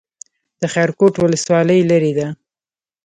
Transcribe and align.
د 0.61 0.63
خیرکوټ 0.73 1.13
ولسوالۍ 1.17 1.79
لیرې 1.89 2.13
ده 2.17 2.27